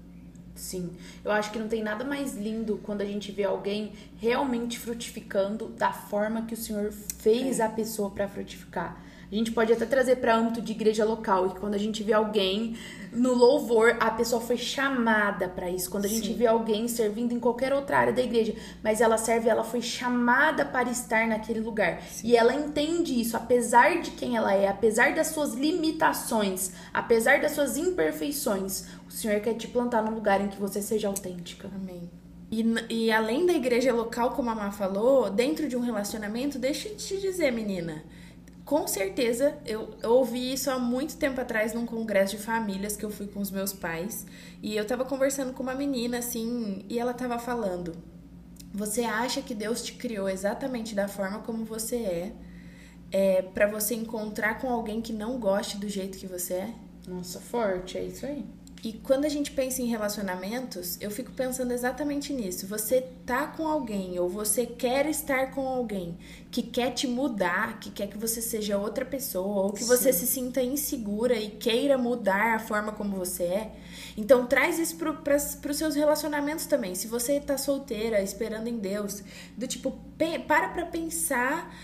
Sim, 0.54 0.90
eu 1.25 1.32
acho 1.32 1.50
que 1.50 1.58
não 1.58 1.68
tem 1.68 1.82
nada 1.82 2.04
mais 2.04 2.37
lindo 2.37 2.80
quando 2.82 3.00
a 3.00 3.04
gente 3.04 3.32
vê 3.32 3.44
alguém 3.44 3.92
realmente 4.18 4.78
frutificando 4.78 5.66
da 5.70 5.92
forma 5.92 6.46
que 6.46 6.54
o 6.54 6.56
Senhor 6.56 6.92
fez 7.18 7.58
é. 7.58 7.64
a 7.64 7.68
pessoa 7.68 8.11
para 8.11 8.28
frutificar. 8.28 9.02
A 9.30 9.34
gente 9.34 9.52
pode 9.52 9.72
até 9.72 9.86
trazer 9.86 10.16
para 10.16 10.36
âmbito 10.36 10.60
de 10.60 10.72
igreja 10.72 11.04
local, 11.04 11.46
e 11.46 11.58
quando 11.58 11.74
a 11.74 11.78
gente 11.78 12.02
vê 12.02 12.12
alguém 12.12 12.76
no 13.14 13.32
louvor, 13.32 13.96
a 14.00 14.10
pessoa 14.10 14.40
foi 14.40 14.56
chamada 14.56 15.48
para 15.48 15.70
isso. 15.70 15.88
Quando 15.88 16.04
a 16.04 16.08
gente 16.08 16.28
Sim. 16.28 16.34
vê 16.34 16.46
alguém 16.46 16.88
servindo 16.88 17.32
em 17.32 17.38
qualquer 17.38 17.72
outra 17.72 17.98
área 17.98 18.12
da 18.12 18.22
igreja, 18.22 18.54
mas 18.82 19.00
ela 19.00 19.16
serve, 19.16 19.48
ela 19.48 19.62
foi 19.62 19.80
chamada 19.80 20.64
para 20.64 20.90
estar 20.90 21.26
naquele 21.26 21.60
lugar. 21.60 22.02
Sim. 22.02 22.28
E 22.28 22.36
ela 22.36 22.52
entende 22.54 23.18
isso, 23.18 23.36
apesar 23.36 24.00
de 24.00 24.10
quem 24.12 24.36
ela 24.36 24.52
é, 24.52 24.68
apesar 24.68 25.14
das 25.14 25.28
suas 25.28 25.54
limitações, 25.54 26.72
apesar 26.92 27.40
das 27.40 27.52
suas 27.52 27.76
imperfeições, 27.76 28.86
o 29.08 29.12
Senhor 29.12 29.40
quer 29.40 29.54
te 29.54 29.68
plantar 29.68 30.02
num 30.02 30.14
lugar 30.14 30.40
em 30.40 30.48
que 30.48 30.60
você 30.60 30.82
seja 30.82 31.08
autêntica. 31.08 31.70
Amém. 31.74 32.10
E, 32.50 32.64
e 32.90 33.12
além 33.12 33.46
da 33.46 33.52
igreja 33.52 33.92
local, 33.92 34.30
como 34.30 34.50
a 34.50 34.54
Má 34.54 34.70
falou, 34.70 35.30
dentro 35.30 35.68
de 35.68 35.76
um 35.76 35.80
relacionamento, 35.80 36.58
deixa 36.58 36.88
eu 36.88 36.96
te 36.96 37.20
dizer, 37.20 37.52
menina 37.52 38.02
com 38.64 38.88
certeza, 38.88 39.59
eu, 39.66 39.94
eu, 40.02 40.12
ouvi 40.12 40.54
isso 40.54 40.71
há 40.71 40.78
muito 40.78 41.16
tempo 41.18 41.38
atrás 41.38 41.75
num 41.75 41.85
congresso 41.85 42.37
de 42.37 42.42
famílias 42.42 42.97
que 42.97 43.04
eu 43.04 43.11
fui 43.11 43.26
com 43.26 43.40
os 43.40 43.50
meus 43.50 43.75
pais. 43.75 44.25
E 44.62 44.75
eu 44.75 44.87
tava 44.87 45.04
conversando 45.04 45.52
com 45.52 45.62
uma 45.62 45.75
menina 45.75 46.18
assim, 46.18 46.83
e 46.88 46.99
ela 46.99 47.12
tava 47.12 47.38
falando: 47.38 47.94
Você 48.73 49.02
acha 49.02 49.42
que 49.42 49.54
Deus 49.54 49.83
te 49.83 49.92
criou 49.92 50.30
exatamente 50.30 50.94
da 50.94 51.06
forma 51.06 51.40
como 51.40 51.62
você 51.64 51.97
é, 51.97 52.33
é 53.12 53.42
para 53.42 53.66
você 53.66 53.94
encontrar 53.94 54.59
com 54.59 54.71
alguém 54.71 55.02
que 55.02 55.12
não 55.12 55.38
goste 55.38 55.76
do 55.76 55.88
jeito 55.88 56.16
que 56.16 56.26
você 56.26 56.54
é? 56.54 56.75
Nossa, 57.06 57.40
forte, 57.40 57.99
é 57.99 58.04
isso 58.04 58.25
aí. 58.25 58.47
E 58.84 58.92
quando 58.92 59.24
a 59.24 59.30
gente 59.30 59.50
pensa 59.50 59.80
em 59.80 59.86
relacionamentos, 59.86 60.98
eu 61.00 61.10
fico 61.10 61.32
pensando 61.32 61.72
exatamente 61.72 62.34
nisso. 62.34 62.66
Você 62.66 63.08
tá 63.24 63.46
com 63.46 63.66
alguém 63.66 64.18
ou 64.18 64.28
você 64.28 64.66
quer 64.66 65.06
estar 65.06 65.52
com 65.52 65.66
alguém 65.66 66.18
que 66.50 66.62
quer 66.62 66.90
te 66.90 67.06
mudar, 67.06 67.80
que 67.80 67.90
quer 67.90 68.08
que 68.08 68.18
você 68.18 68.42
seja 68.42 68.76
outra 68.76 69.02
pessoa, 69.02 69.62
ou 69.62 69.72
que 69.72 69.80
Sim. 69.80 69.86
você 69.86 70.12
se 70.12 70.26
sinta 70.26 70.60
insegura 70.62 71.34
e 71.34 71.48
queira 71.48 71.96
mudar 71.96 72.56
a 72.56 72.58
forma 72.58 72.92
como 72.92 73.16
você 73.16 73.44
é. 73.44 73.72
Então 74.18 74.46
traz 74.46 74.78
isso 74.78 74.96
para 74.96 75.36
os 75.70 75.76
seus 75.78 75.94
relacionamentos 75.94 76.66
também. 76.66 76.94
Se 76.94 77.06
você 77.06 77.40
tá 77.40 77.56
solteira, 77.56 78.20
esperando 78.20 78.68
em 78.68 78.76
Deus, 78.76 79.24
do 79.56 79.66
tipo, 79.66 79.98
para 80.46 80.68
pra 80.68 80.84
pensar 80.84 81.74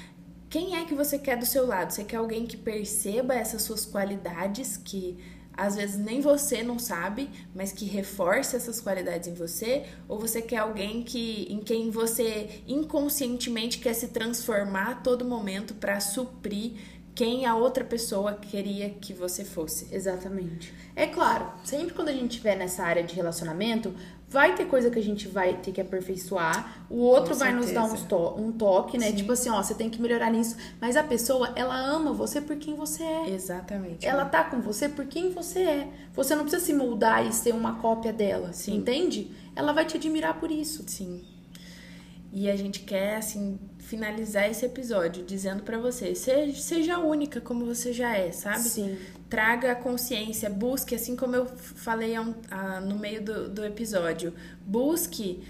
quem 0.50 0.76
é 0.76 0.84
que 0.84 0.94
você 0.94 1.18
quer 1.18 1.38
do 1.38 1.46
seu 1.46 1.66
lado? 1.66 1.92
Você 1.92 2.04
quer 2.04 2.16
alguém 2.16 2.44
que 2.44 2.58
perceba 2.58 3.34
essas 3.34 3.62
suas 3.62 3.86
qualidades, 3.86 4.76
que 4.76 5.16
às 5.60 5.76
vezes 5.76 5.98
nem 5.98 6.22
você 6.22 6.62
não 6.62 6.78
sabe, 6.78 7.28
mas 7.54 7.70
que 7.70 7.84
reforça 7.84 8.56
essas 8.56 8.80
qualidades 8.80 9.28
em 9.28 9.34
você, 9.34 9.84
ou 10.08 10.18
você 10.18 10.40
quer 10.40 10.58
alguém 10.58 11.02
que 11.02 11.46
em 11.50 11.60
quem 11.60 11.90
você 11.90 12.62
inconscientemente 12.66 13.78
quer 13.78 13.92
se 13.92 14.08
transformar 14.08 14.90
a 14.90 14.94
todo 14.94 15.24
momento 15.24 15.74
para 15.74 16.00
suprir 16.00 16.72
quem 17.14 17.44
a 17.44 17.54
outra 17.54 17.84
pessoa 17.84 18.32
queria 18.32 18.88
que 18.88 19.12
você 19.12 19.44
fosse. 19.44 19.94
Exatamente. 19.94 20.72
É 20.96 21.06
claro, 21.06 21.52
sempre 21.62 21.92
quando 21.92 22.08
a 22.08 22.12
gente 22.12 22.30
estiver 22.30 22.56
nessa 22.56 22.82
área 22.82 23.02
de 23.02 23.14
relacionamento, 23.14 23.94
vai 24.30 24.54
ter 24.54 24.66
coisa 24.66 24.88
que 24.90 24.98
a 24.98 25.02
gente 25.02 25.26
vai 25.26 25.54
ter 25.54 25.72
que 25.72 25.80
aperfeiçoar, 25.80 26.84
o 26.88 26.98
outro 26.98 27.34
vai 27.34 27.52
nos 27.52 27.72
dar 27.72 27.82
um, 27.84 27.96
to 28.06 28.34
um 28.38 28.52
toque, 28.52 28.96
né? 28.96 29.08
Sim. 29.08 29.16
Tipo 29.16 29.32
assim, 29.32 29.50
ó, 29.50 29.60
você 29.60 29.74
tem 29.74 29.90
que 29.90 30.00
melhorar 30.00 30.30
nisso. 30.30 30.56
Mas 30.80 30.96
a 30.96 31.02
pessoa, 31.02 31.52
ela 31.56 31.76
ama 31.76 32.12
você 32.12 32.40
por 32.40 32.54
quem 32.56 32.76
você 32.76 33.02
é. 33.02 33.30
Exatamente. 33.30 34.06
Ela 34.06 34.24
tá 34.24 34.44
com 34.44 34.60
você 34.60 34.88
por 34.88 35.04
quem 35.06 35.30
você 35.30 35.58
é. 35.58 35.88
Você 36.14 36.36
não 36.36 36.44
precisa 36.44 36.64
se 36.64 36.72
moldar 36.72 37.26
e 37.26 37.32
ser 37.32 37.52
uma 37.52 37.80
cópia 37.80 38.12
dela, 38.12 38.52
Sim. 38.52 38.76
entende? 38.76 39.32
Ela 39.56 39.72
vai 39.72 39.84
te 39.84 39.96
admirar 39.96 40.38
por 40.38 40.50
isso. 40.50 40.84
Sim. 40.86 41.24
E 42.32 42.48
a 42.48 42.54
gente 42.54 42.80
quer, 42.80 43.16
assim, 43.16 43.58
finalizar 43.90 44.48
esse 44.48 44.64
episódio 44.64 45.24
dizendo 45.24 45.64
para 45.64 45.76
você, 45.76 46.14
seja, 46.14 46.60
seja 46.60 46.98
única 46.98 47.40
como 47.40 47.66
você 47.66 47.92
já 47.92 48.16
é, 48.16 48.30
sabe? 48.30 48.68
Sim. 48.68 48.96
Traga 49.28 49.72
a 49.72 49.74
consciência, 49.74 50.48
busque, 50.48 50.94
assim 50.94 51.16
como 51.16 51.34
eu 51.34 51.46
falei 51.46 52.14
a, 52.14 52.24
a, 52.50 52.80
no 52.80 52.96
meio 52.96 53.20
do, 53.20 53.48
do 53.48 53.64
episódio, 53.64 54.32
busque 54.64 55.42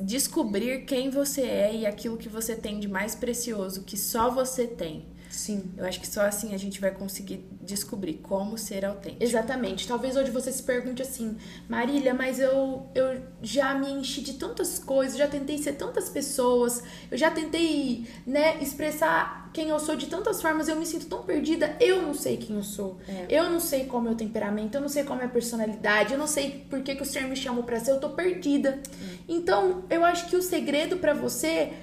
descobrir 0.00 0.84
quem 0.86 1.08
você 1.08 1.42
é 1.42 1.74
e 1.76 1.86
aquilo 1.86 2.16
que 2.16 2.28
você 2.28 2.56
tem 2.56 2.80
de 2.80 2.88
mais 2.88 3.14
precioso, 3.14 3.84
que 3.84 3.96
só 3.96 4.28
você 4.28 4.66
tem. 4.66 5.06
Sim. 5.36 5.70
Eu 5.76 5.84
acho 5.84 6.00
que 6.00 6.06
só 6.08 6.22
assim 6.22 6.54
a 6.54 6.56
gente 6.56 6.80
vai 6.80 6.90
conseguir 6.90 7.46
descobrir 7.60 8.14
como 8.14 8.56
ser 8.56 8.86
autêntico. 8.86 9.22
Exatamente. 9.22 9.86
Talvez 9.86 10.16
hoje 10.16 10.30
você 10.30 10.50
se 10.50 10.62
pergunte 10.62 11.02
assim, 11.02 11.36
Marília, 11.68 12.14
mas 12.14 12.40
eu, 12.40 12.86
eu 12.94 13.20
já 13.42 13.74
me 13.74 13.90
enchi 13.90 14.22
de 14.22 14.32
tantas 14.32 14.78
coisas, 14.78 15.18
já 15.18 15.28
tentei 15.28 15.58
ser 15.58 15.74
tantas 15.74 16.08
pessoas, 16.08 16.82
eu 17.10 17.18
já 17.18 17.30
tentei, 17.30 18.08
né, 18.26 18.56
expressar 18.62 19.50
quem 19.52 19.68
eu 19.68 19.78
sou 19.78 19.94
de 19.94 20.06
tantas 20.06 20.40
formas, 20.40 20.68
eu 20.68 20.76
me 20.76 20.86
sinto 20.86 21.04
tão 21.04 21.22
perdida, 21.22 21.76
eu 21.80 22.00
não 22.00 22.14
sei 22.14 22.38
quem 22.38 22.56
eu 22.56 22.62
sou. 22.62 22.98
É. 23.06 23.26
Eu 23.28 23.50
não 23.50 23.60
sei 23.60 23.84
qual 23.84 24.00
é 24.00 24.06
o 24.06 24.08
meu 24.08 24.16
temperamento, 24.16 24.76
eu 24.76 24.80
não 24.80 24.88
sei 24.88 25.04
qual 25.04 25.18
é 25.18 25.20
a 25.20 25.24
minha 25.24 25.32
personalidade, 25.32 26.14
eu 26.14 26.18
não 26.18 26.26
sei 26.26 26.64
por 26.70 26.80
que, 26.80 26.94
que 26.94 27.02
o 27.02 27.06
Senhor 27.06 27.28
me 27.28 27.36
chamou 27.36 27.62
para 27.62 27.78
ser, 27.78 27.90
eu 27.90 28.00
tô 28.00 28.08
perdida. 28.08 28.80
Hum. 29.02 29.16
Então, 29.28 29.84
eu 29.90 30.02
acho 30.02 30.28
que 30.28 30.36
o 30.36 30.40
segredo 30.40 30.96
para 30.96 31.12
você, 31.12 31.74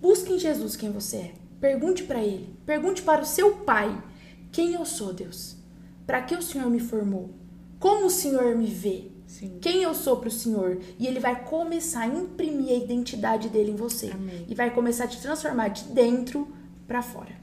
busque 0.00 0.32
em 0.32 0.38
Jesus 0.38 0.74
quem 0.74 0.90
você 0.90 1.16
é. 1.16 1.47
Pergunte 1.60 2.04
para 2.04 2.22
ele, 2.22 2.54
pergunte 2.64 3.02
para 3.02 3.22
o 3.22 3.26
seu 3.26 3.56
pai: 3.56 4.02
quem 4.52 4.74
eu 4.74 4.84
sou, 4.84 5.12
Deus? 5.12 5.56
Para 6.06 6.22
que 6.22 6.34
o 6.34 6.42
Senhor 6.42 6.70
me 6.70 6.80
formou? 6.80 7.34
Como 7.78 8.06
o 8.06 8.10
Senhor 8.10 8.56
me 8.56 8.66
vê? 8.66 9.10
Sim. 9.26 9.58
Quem 9.60 9.82
eu 9.82 9.94
sou 9.94 10.16
para 10.16 10.28
o 10.28 10.32
Senhor? 10.32 10.78
E 10.98 11.06
ele 11.06 11.20
vai 11.20 11.44
começar 11.44 12.00
a 12.00 12.06
imprimir 12.06 12.70
a 12.70 12.84
identidade 12.84 13.48
dele 13.50 13.72
em 13.72 13.76
você. 13.76 14.10
Amém. 14.10 14.46
E 14.48 14.54
vai 14.54 14.70
começar 14.70 15.04
a 15.04 15.08
te 15.08 15.20
transformar 15.20 15.68
de 15.68 15.84
dentro 15.84 16.48
para 16.86 17.02
fora. 17.02 17.36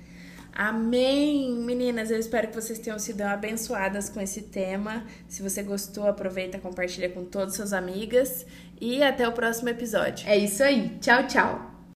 Amém! 0.51 1.53
Meninas, 1.53 2.09
eu 2.09 2.17
espero 2.17 2.47
que 2.47 2.55
vocês 2.55 2.79
tenham 2.79 2.97
sido 2.97 3.21
abençoadas 3.21 4.09
com 4.09 4.21
esse 4.21 4.41
tema. 4.41 5.05
Se 5.27 5.43
você 5.43 5.61
gostou, 5.61 6.07
aproveita, 6.07 6.57
compartilha 6.57 7.09
com 7.09 7.25
todas 7.25 7.55
suas 7.55 7.73
amigas 7.73 8.45
e 8.79 9.03
até 9.03 9.27
o 9.27 9.33
próximo 9.33 9.69
episódio. 9.69 10.27
É 10.27 10.37
isso 10.37 10.63
aí. 10.63 10.97
Tchau, 11.01 11.27
tchau. 11.27 11.74